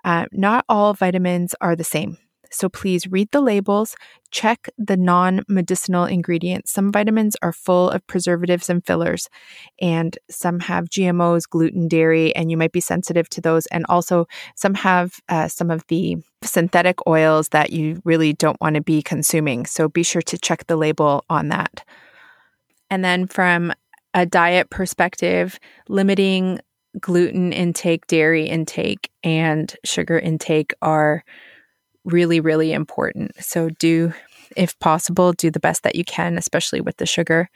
Uh, 0.04 0.26
not 0.32 0.66
all 0.68 0.94
vitamins 0.94 1.54
are 1.62 1.76
the 1.76 1.84
same. 1.84 2.18
So 2.52 2.70
please 2.70 3.08
read 3.08 3.30
the 3.32 3.42
labels, 3.42 3.96
check 4.30 4.70
the 4.78 4.98
non 4.98 5.44
medicinal 5.48 6.06
ingredients. 6.06 6.72
Some 6.72 6.92
vitamins 6.92 7.36
are 7.42 7.54
full 7.54 7.90
of 7.90 8.06
preservatives 8.08 8.70
and 8.70 8.86
fillers, 8.86 9.30
and 9.80 10.18
some 10.30 10.60
have 10.60 10.90
GMOs, 10.90 11.50
gluten, 11.50 11.88
dairy, 11.88 12.36
and 12.36 12.52
you 12.52 12.58
might 12.58 12.72
be 12.72 12.82
sensitive 12.82 13.30
to 13.30 13.42
those. 13.42 13.66
And 13.68 13.86
also, 13.90 14.28
some 14.56 14.74
have 14.76 15.20
uh, 15.30 15.48
some 15.48 15.72
of 15.72 15.86
the 15.88 16.18
synthetic 16.44 17.06
oils 17.08 17.50
that 17.50 17.72
you 17.72 18.02
really 18.04 18.34
don't 18.34 18.60
want 18.60 18.76
to 18.76 18.82
be 18.82 19.02
consuming. 19.02 19.66
So 19.66 19.88
be 19.88 20.04
sure 20.04 20.22
to 20.24 20.38
check 20.38 20.68
the 20.68 20.76
label 20.76 21.24
on 21.30 21.50
that. 21.50 21.86
And 22.90 23.04
then, 23.06 23.28
from 23.28 23.74
a 24.14 24.26
diet 24.26 24.70
perspective, 24.70 25.58
limiting 25.88 26.60
gluten 27.00 27.54
intake, 27.54 28.06
dairy 28.08 28.46
intake, 28.46 29.10
and 29.24 29.74
sugar 29.86 30.20
intake 30.20 30.74
are 30.82 31.24
really, 32.06 32.40
really 32.40 32.74
important. 32.74 33.32
So, 33.44 33.70
do, 33.70 34.14
if 34.56 34.78
possible, 34.80 35.34
do 35.34 35.52
the 35.52 35.60
best 35.60 35.84
that 35.84 35.96
you 35.96 36.04
can, 36.04 36.38
especially 36.38 36.82
with 36.82 36.98
the 36.98 37.06
sugar. 37.06 37.50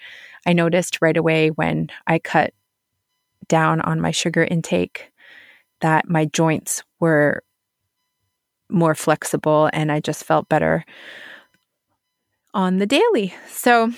I 0.46 0.54
noticed 0.54 1.02
right 1.02 1.18
away 1.18 1.50
when 1.50 1.90
I 2.08 2.20
cut 2.20 2.54
down 3.48 3.82
on 3.82 4.02
my 4.02 4.12
sugar 4.12 4.44
intake 4.44 5.12
that 5.82 6.10
my 6.10 6.26
joints 6.26 6.84
were 7.00 7.44
more 8.70 8.96
flexible 8.96 9.70
and 9.74 9.92
I 9.92 10.00
just 10.00 10.24
felt 10.24 10.50
better 10.50 10.86
on 12.54 12.78
the 12.78 12.86
daily. 12.86 13.34
So, 13.50 13.92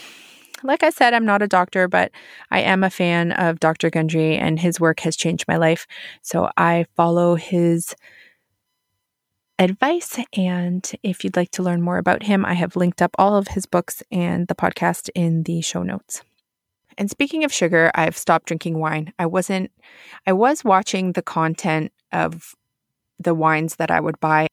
like 0.64 0.84
I 0.84 0.90
said, 0.90 1.14
I'm 1.14 1.26
not 1.26 1.42
a 1.42 1.48
doctor, 1.48 1.88
but 1.88 2.12
I 2.50 2.62
am 2.62 2.84
a 2.84 2.90
fan 2.90 3.32
of 3.32 3.60
Dr. 3.60 3.90
Gundry 3.90 4.36
and 4.36 4.60
his 4.60 4.80
work 4.80 5.02
has 5.02 5.16
changed 5.16 5.46
my 5.48 5.58
life. 5.58 5.86
So 6.24 6.50
I 6.58 6.86
follow 6.96 7.36
his 7.36 7.96
advice. 9.60 10.20
And 10.34 10.90
if 11.04 11.24
you'd 11.24 11.36
like 11.36 11.52
to 11.52 11.64
learn 11.64 11.82
more 11.82 11.98
about 11.98 12.24
him, 12.24 12.46
I 12.46 12.54
have 12.54 12.76
linked 12.76 13.02
up 13.02 13.16
all 13.18 13.36
of 13.36 13.50
his 13.50 13.66
books 13.66 14.04
and 14.12 14.48
the 14.48 14.56
podcast 14.56 15.10
in 15.16 15.44
the 15.44 15.62
show 15.62 15.84
notes. 15.84 16.22
And 16.98 17.12
speaking 17.12 17.44
of 17.44 17.54
sugar, 17.54 17.92
I've 17.94 18.18
stopped 18.18 18.48
drinking 18.48 18.80
wine. 18.80 19.14
I 19.20 19.26
wasn't, 19.28 19.72
I 20.26 20.34
was 20.34 20.64
watching 20.64 21.12
the 21.12 21.22
content 21.22 21.92
of 22.12 22.56
the 23.20 23.36
wines 23.36 23.76
that 23.76 23.92
I 23.92 24.00
would 24.00 24.20
buy. 24.20 24.48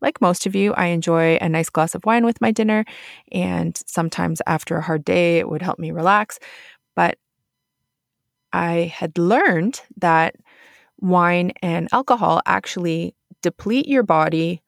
Like 0.00 0.20
most 0.20 0.46
of 0.46 0.54
you, 0.54 0.74
I 0.74 0.86
enjoy 0.86 1.38
a 1.40 1.48
nice 1.48 1.70
glass 1.70 1.94
of 1.94 2.04
wine 2.04 2.24
with 2.24 2.40
my 2.40 2.50
dinner. 2.50 2.84
And 3.32 3.78
sometimes 3.86 4.40
after 4.46 4.76
a 4.76 4.82
hard 4.82 5.04
day, 5.04 5.38
it 5.38 5.48
would 5.48 5.62
help 5.62 5.78
me 5.78 5.90
relax. 5.90 6.38
But 6.94 7.18
I 8.52 8.92
had 8.94 9.18
learned 9.18 9.80
that 9.98 10.36
wine 11.00 11.52
and 11.62 11.88
alcohol 11.92 12.40
actually 12.46 13.14
deplete 13.42 13.86
your 13.86 14.02
body 14.02 14.62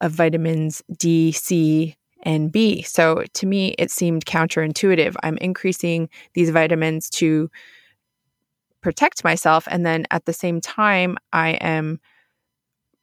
of 0.00 0.12
vitamins 0.12 0.82
D, 0.96 1.32
C, 1.32 1.96
and 2.22 2.52
B. 2.52 2.82
So 2.82 3.24
to 3.34 3.46
me, 3.46 3.74
it 3.78 3.90
seemed 3.90 4.26
counterintuitive. 4.26 5.14
I'm 5.22 5.36
increasing 5.38 6.08
these 6.34 6.50
vitamins 6.50 7.08
to 7.10 7.50
protect 8.80 9.24
myself. 9.24 9.66
And 9.70 9.84
then 9.84 10.06
at 10.10 10.24
the 10.24 10.32
same 10.32 10.60
time, 10.60 11.16
I 11.32 11.50
am 11.50 12.00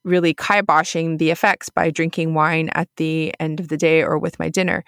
really 0.03 0.33
kiboshing 0.33 1.17
the 1.17 1.31
effects 1.31 1.69
by 1.69 1.89
drinking 1.89 2.33
wine 2.33 2.69
at 2.73 2.87
the 2.97 3.33
end 3.39 3.59
of 3.59 3.67
the 3.67 3.77
day 3.77 4.01
or 4.03 4.17
with 4.17 4.39
my 4.39 4.49
dinner. 4.49 4.83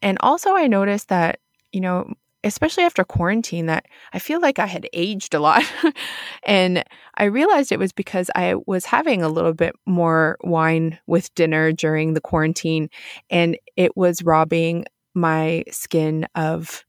And 0.00 0.16
also, 0.20 0.54
I 0.54 0.66
noticed 0.66 1.08
that, 1.08 1.40
you 1.72 1.80
know, 1.80 2.12
especially 2.44 2.84
after 2.84 3.04
quarantine 3.04 3.66
that 3.66 3.86
I 4.12 4.18
feel 4.18 4.40
like 4.40 4.58
I 4.58 4.66
had 4.66 4.88
aged 4.92 5.34
a 5.34 5.40
lot. 5.40 5.64
and 6.44 6.84
I 7.16 7.24
realized 7.24 7.72
it 7.72 7.78
was 7.78 7.92
because 7.92 8.30
I 8.34 8.54
was 8.66 8.84
having 8.84 9.22
a 9.22 9.28
little 9.28 9.54
bit 9.54 9.74
more 9.86 10.36
wine 10.42 10.98
with 11.06 11.34
dinner 11.34 11.72
during 11.72 12.14
the 12.14 12.20
quarantine 12.20 12.90
and 13.28 13.58
it 13.76 13.96
was 13.96 14.22
robbing 14.22 14.84
my 15.14 15.64
skin 15.70 16.26
of 16.34 16.84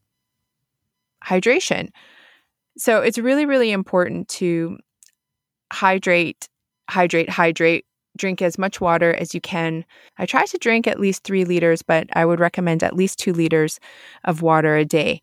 hydration. 1.26 1.90
So 2.78 3.02
it's 3.02 3.18
really, 3.18 3.46
really 3.46 3.72
important 3.72 4.28
to 4.30 4.78
hydrate, 5.74 6.48
hydrate, 6.90 7.30
hydrate 7.30 7.86
drink 8.20 8.42
as 8.42 8.58
much 8.58 8.80
water 8.80 9.14
as 9.14 9.34
you 9.34 9.42
can. 9.42 9.86
I 10.18 10.26
try 10.26 10.46
to 10.46 10.58
drink 10.58 10.88
at 10.88 11.00
least 11.00 11.24
three 11.24 11.46
liters, 11.46 11.82
but 11.82 12.08
I 12.14 12.26
would 12.26 12.40
recommend 12.40 12.84
at 12.84 12.96
least 12.96 13.20
two 13.20 13.34
liters 13.34 13.80
of 14.24 14.42
water 14.42 14.76
a 14.76 14.86
day. 14.86 15.22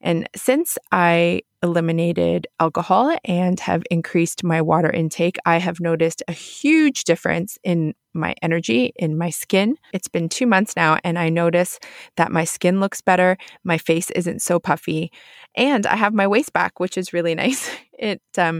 And 0.00 0.28
since 0.36 0.78
I 0.92 1.42
eliminated 1.62 2.46
alcohol 2.60 3.16
and 3.24 3.58
have 3.60 3.82
increased 3.90 4.44
my 4.44 4.62
water 4.62 4.90
intake, 4.90 5.36
I 5.44 5.58
have 5.58 5.80
noticed 5.80 6.22
a 6.28 6.32
huge 6.32 7.04
difference 7.04 7.58
in 7.64 7.94
my 8.14 8.34
energy, 8.42 8.92
in 8.96 9.18
my 9.18 9.30
skin. 9.30 9.76
It's 9.92 10.08
been 10.08 10.28
two 10.28 10.46
months 10.46 10.76
now, 10.76 10.98
and 11.02 11.18
I 11.18 11.28
notice 11.28 11.78
that 12.16 12.32
my 12.32 12.44
skin 12.44 12.80
looks 12.80 13.00
better. 13.00 13.36
My 13.64 13.78
face 13.78 14.10
isn't 14.12 14.40
so 14.40 14.60
puffy, 14.60 15.10
and 15.56 15.86
I 15.86 15.96
have 15.96 16.14
my 16.14 16.26
waist 16.26 16.52
back, 16.52 16.78
which 16.80 16.96
is 16.96 17.12
really 17.12 17.34
nice. 17.44 17.70
It 17.98 18.22
um, 18.36 18.58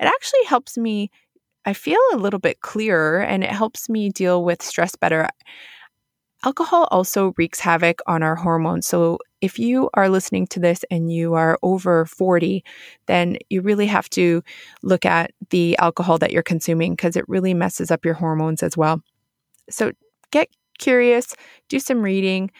it 0.00 0.06
actually 0.06 0.44
helps 0.46 0.76
me 0.76 1.10
I 1.64 1.72
feel 1.74 2.00
a 2.12 2.16
little 2.16 2.40
bit 2.40 2.60
clearer 2.60 3.20
and 3.20 3.44
it 3.44 3.50
helps 3.50 3.88
me 3.88 4.10
deal 4.10 4.44
with 4.44 4.62
stress 4.62 4.96
better. 4.96 5.28
Alcohol 6.42 6.88
also 6.90 7.34
wreaks 7.36 7.60
havoc 7.60 8.00
on 8.06 8.22
our 8.22 8.34
hormones. 8.34 8.86
So, 8.86 9.18
if 9.42 9.58
you 9.58 9.90
are 9.94 10.08
listening 10.08 10.46
to 10.48 10.60
this 10.60 10.84
and 10.90 11.12
you 11.12 11.34
are 11.34 11.58
over 11.62 12.06
40, 12.06 12.64
then 13.06 13.36
you 13.50 13.60
really 13.62 13.86
have 13.86 14.08
to 14.10 14.42
look 14.82 15.04
at 15.06 15.32
the 15.50 15.76
alcohol 15.78 16.18
that 16.18 16.30
you're 16.32 16.42
consuming 16.42 16.92
because 16.92 17.16
it 17.16 17.28
really 17.28 17.54
messes 17.54 17.90
up 17.90 18.04
your 18.04 18.14
hormones 18.14 18.62
as 18.62 18.76
well. 18.76 19.02
So, 19.70 19.92
get 20.30 20.48
curious, 20.78 21.34
do 21.68 21.78
some 21.78 22.02
reading, 22.02 22.50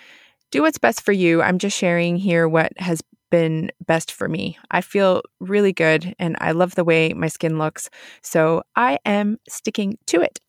do 0.50 0.62
what's 0.62 0.78
best 0.78 1.02
for 1.02 1.12
you. 1.12 1.42
I'm 1.42 1.58
just 1.58 1.76
sharing 1.76 2.16
here 2.16 2.48
what 2.48 2.72
has 2.78 3.02
been 3.30 3.70
best 3.86 4.12
for 4.12 4.28
me. 4.28 4.58
I 4.70 4.80
feel 4.80 5.22
really 5.40 5.72
good 5.72 6.14
and 6.18 6.36
I 6.40 6.52
love 6.52 6.74
the 6.74 6.84
way 6.84 7.12
my 7.12 7.28
skin 7.28 7.58
looks. 7.58 7.88
So 8.22 8.62
I 8.76 8.98
am 9.04 9.38
sticking 9.48 9.98
to 10.06 10.20
it. 10.20 10.40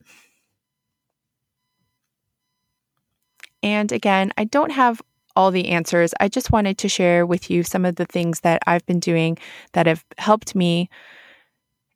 And 3.64 3.92
again, 3.92 4.32
I 4.38 4.46
don't 4.46 4.72
have 4.72 5.02
all 5.36 5.52
the 5.52 5.70
answers. 5.70 6.14
I 6.20 6.28
just 6.28 6.52
wanted 6.52 6.78
to 6.80 6.90
share 6.90 7.26
with 7.26 7.50
you 7.50 7.64
some 7.64 7.86
of 7.86 7.96
the 7.96 8.06
things 8.06 8.42
that 8.42 8.62
I've 8.68 8.86
been 8.86 9.00
doing 9.00 9.38
that 9.74 9.86
have 9.88 10.04
helped 10.18 10.56
me 10.56 10.90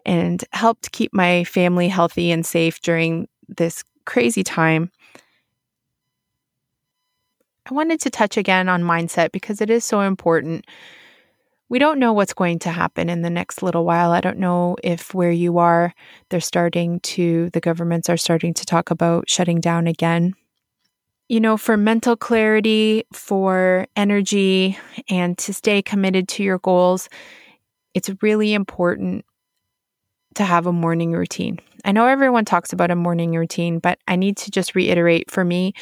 and 0.05 0.43
helped 0.53 0.91
keep 0.91 1.13
my 1.13 1.43
family 1.43 1.87
healthy 1.87 2.31
and 2.31 2.45
safe 2.45 2.79
during 2.81 3.27
this 3.47 3.83
crazy 4.05 4.43
time. 4.43 4.91
I 7.69 7.73
wanted 7.73 7.99
to 8.01 8.09
touch 8.09 8.37
again 8.37 8.69
on 8.69 8.83
mindset 8.83 9.31
because 9.31 9.59
it 9.59 9.69
is 9.69 9.83
so 9.83 10.01
important. 10.01 10.65
we 11.67 11.79
don't 11.79 11.99
know 11.99 12.13
what's 12.13 12.33
going 12.33 12.59
to 12.59 12.69
happen 12.69 13.09
in 13.09 13.21
the 13.21 13.29
next 13.29 13.63
little 13.63 13.85
while. 13.85 14.11
I 14.11 14.21
don't 14.21 14.37
know 14.37 14.77
if 14.83 15.13
where 15.13 15.31
you 15.31 15.57
are, 15.57 15.93
they're 16.29 16.39
starting 16.39 16.99
to, 17.01 17.49
the 17.51 17.59
governments 17.59 18.09
are 18.09 18.17
starting 18.17 18.53
to 18.55 18.65
talk 18.65 18.91
about 18.91 19.29
shutting 19.29 19.61
down 19.61 19.87
again. 19.87 20.35
You 21.27 21.39
know, 21.39 21.57
for 21.57 21.75
mental 21.75 22.15
clarity, 22.15 23.03
for 23.11 23.87
energy, 23.95 24.77
and 25.09 25.35
to 25.39 25.53
stay 25.53 25.81
committed 25.81 26.27
to 26.29 26.43
your 26.43 26.59
goals, 26.59 27.09
it's 27.95 28.11
really 28.21 28.53
important 28.53 29.25
to 30.35 30.43
have 30.43 30.67
a 30.67 30.73
morning 30.73 31.13
routine. 31.13 31.57
I 31.83 31.93
know 31.93 32.05
everyone 32.05 32.45
talks 32.45 32.73
about 32.73 32.91
a 32.91 32.95
morning 32.95 33.31
routine, 33.31 33.79
but 33.79 33.97
I 34.07 34.17
need 34.17 34.37
to 34.37 34.51
just 34.51 34.75
reiterate 34.75 35.31
for 35.31 35.43
me, 35.43 35.73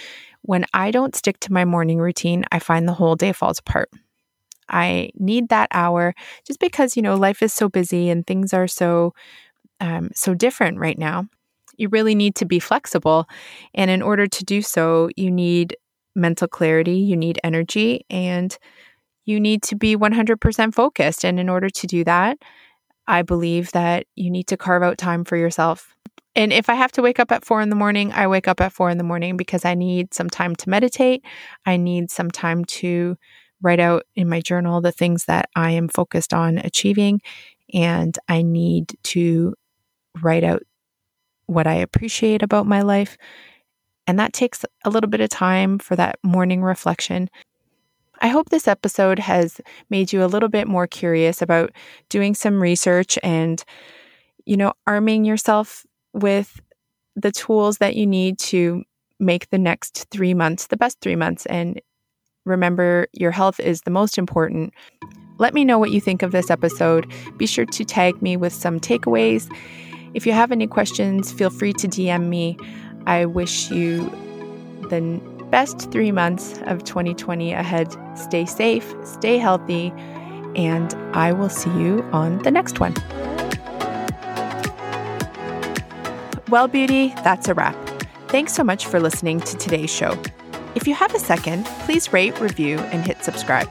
when 0.43 0.65
I 0.73 0.91
don't 0.91 1.15
stick 1.15 1.39
to 1.41 1.53
my 1.53 1.65
morning 1.65 1.99
routine, 1.99 2.45
I 2.51 2.59
find 2.59 2.87
the 2.87 2.93
whole 2.93 3.15
day 3.15 3.33
falls 3.33 3.59
apart. 3.59 3.89
I 4.69 5.09
need 5.15 5.49
that 5.49 5.69
hour 5.71 6.13
just 6.45 6.59
because, 6.59 6.95
you 6.95 7.01
know, 7.01 7.15
life 7.15 7.41
is 7.41 7.53
so 7.53 7.67
busy 7.69 8.09
and 8.09 8.25
things 8.25 8.53
are 8.53 8.67
so 8.67 9.13
um, 9.79 10.09
so 10.13 10.33
different 10.33 10.79
right 10.79 10.97
now. 10.97 11.27
You 11.77 11.89
really 11.89 12.15
need 12.15 12.35
to 12.35 12.45
be 12.45 12.59
flexible. 12.59 13.27
And 13.73 13.89
in 13.89 14.01
order 14.01 14.27
to 14.27 14.45
do 14.45 14.61
so, 14.61 15.09
you 15.17 15.29
need 15.31 15.75
mental 16.15 16.47
clarity, 16.47 16.97
you 16.97 17.17
need 17.17 17.39
energy, 17.43 18.05
and 18.09 18.55
you 19.25 19.39
need 19.39 19.63
to 19.63 19.75
be 19.75 19.97
100% 19.97 20.73
focused. 20.73 21.25
And 21.25 21.39
in 21.39 21.49
order 21.49 21.69
to 21.69 21.87
do 21.87 22.03
that, 22.03 22.37
I 23.07 23.23
believe 23.23 23.71
that 23.71 24.05
you 24.15 24.29
need 24.29 24.47
to 24.47 24.57
carve 24.57 24.83
out 24.83 24.97
time 24.97 25.25
for 25.25 25.35
yourself. 25.35 25.95
And 26.35 26.51
if 26.51 26.67
I 26.69 26.73
have 26.73 26.91
to 26.93 27.01
wake 27.01 27.19
up 27.19 27.31
at 27.31 27.45
four 27.45 27.61
in 27.61 27.69
the 27.69 27.75
morning, 27.75 28.11
I 28.11 28.27
wake 28.27 28.47
up 28.47 28.59
at 28.59 28.73
four 28.73 28.89
in 28.89 28.97
the 28.97 29.03
morning 29.03 29.37
because 29.37 29.65
I 29.65 29.75
need 29.75 30.13
some 30.13 30.29
time 30.29 30.55
to 30.57 30.69
meditate. 30.69 31.23
I 31.65 31.77
need 31.77 32.09
some 32.09 32.31
time 32.31 32.65
to 32.65 33.17
write 33.61 33.79
out 33.79 34.03
in 34.15 34.27
my 34.27 34.41
journal 34.41 34.81
the 34.81 34.91
things 34.91 35.25
that 35.25 35.49
I 35.55 35.71
am 35.71 35.87
focused 35.87 36.33
on 36.33 36.57
achieving. 36.57 37.21
And 37.73 38.17
I 38.27 38.41
need 38.41 38.97
to 39.03 39.53
write 40.21 40.43
out 40.43 40.63
what 41.45 41.67
I 41.67 41.75
appreciate 41.75 42.41
about 42.41 42.65
my 42.65 42.81
life. 42.81 43.17
And 44.07 44.19
that 44.19 44.33
takes 44.33 44.65
a 44.83 44.89
little 44.89 45.09
bit 45.09 45.21
of 45.21 45.29
time 45.29 45.79
for 45.79 45.95
that 45.95 46.17
morning 46.23 46.61
reflection. 46.61 47.29
I 48.21 48.27
hope 48.27 48.49
this 48.49 48.67
episode 48.67 49.19
has 49.19 49.61
made 49.89 50.13
you 50.13 50.23
a 50.23 50.27
little 50.27 50.49
bit 50.49 50.67
more 50.67 50.87
curious 50.87 51.41
about 51.41 51.71
doing 52.09 52.35
some 52.35 52.61
research 52.61 53.17
and, 53.23 53.63
you 54.45 54.57
know, 54.57 54.73
arming 54.87 55.25
yourself 55.25 55.85
with 56.13 56.61
the 57.15 57.31
tools 57.31 57.77
that 57.77 57.95
you 57.95 58.07
need 58.07 58.39
to 58.39 58.83
make 59.19 59.49
the 59.49 59.57
next 59.57 60.07
three 60.09 60.33
months 60.33 60.67
the 60.67 60.77
best 60.77 60.99
three 61.01 61.15
months 61.15 61.45
and 61.45 61.79
Remember, 62.45 63.07
your 63.13 63.31
health 63.31 63.59
is 63.59 63.81
the 63.81 63.91
most 63.91 64.17
important. 64.17 64.73
Let 65.37 65.53
me 65.53 65.65
know 65.65 65.79
what 65.79 65.91
you 65.91 66.01
think 66.01 66.21
of 66.21 66.31
this 66.31 66.49
episode. 66.49 67.11
Be 67.37 67.45
sure 67.45 67.65
to 67.65 67.85
tag 67.85 68.21
me 68.21 68.37
with 68.37 68.53
some 68.53 68.79
takeaways. 68.79 69.49
If 70.13 70.27
you 70.27 70.33
have 70.33 70.51
any 70.51 70.67
questions, 70.67 71.31
feel 71.31 71.49
free 71.49 71.73
to 71.73 71.87
DM 71.87 72.27
me. 72.27 72.57
I 73.07 73.25
wish 73.25 73.71
you 73.71 74.09
the 74.89 75.21
best 75.49 75.91
three 75.91 76.11
months 76.11 76.59
of 76.65 76.83
2020 76.83 77.53
ahead. 77.53 77.95
Stay 78.15 78.45
safe, 78.45 78.93
stay 79.03 79.37
healthy, 79.37 79.93
and 80.55 80.93
I 81.15 81.31
will 81.31 81.49
see 81.49 81.71
you 81.71 82.03
on 82.11 82.39
the 82.39 82.51
next 82.51 82.79
one. 82.79 82.93
Well, 86.53 86.67
beauty, 86.67 87.09
that's 87.23 87.47
a 87.47 87.55
wrap. 87.55 87.75
Thanks 88.27 88.53
so 88.53 88.63
much 88.63 88.85
for 88.85 88.99
listening 88.99 89.39
to 89.39 89.57
today's 89.57 89.89
show. 89.89 90.15
If 90.75 90.87
you 90.87 90.93
have 90.93 91.15
a 91.15 91.19
second, 91.19 91.65
please 91.65 92.13
rate, 92.13 92.39
review, 92.39 92.77
and 92.77 93.03
hit 93.03 93.23
subscribe. 93.23 93.67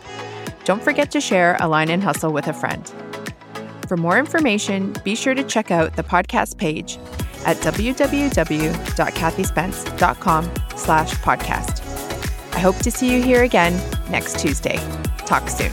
Don't 0.64 0.82
forget 0.82 1.12
to 1.12 1.20
share 1.20 1.56
Align 1.60 1.90
and 1.90 2.02
Hustle 2.02 2.32
with 2.32 2.48
a 2.48 2.52
friend. 2.52 2.92
For 3.86 3.96
more 3.96 4.18
information, 4.18 4.96
be 5.04 5.14
sure 5.14 5.34
to 5.34 5.44
check 5.44 5.70
out 5.70 5.94
the 5.94 6.02
podcast 6.02 6.58
page 6.58 6.98
at 7.46 7.56
www.kathyspence.com 7.58 10.50
slash 10.74 11.14
podcast. 11.14 12.52
I 12.52 12.58
hope 12.58 12.78
to 12.78 12.90
see 12.90 13.14
you 13.14 13.22
here 13.22 13.44
again 13.44 13.80
next 14.10 14.40
Tuesday. 14.40 14.80
Talk 15.18 15.48
soon. 15.48 15.70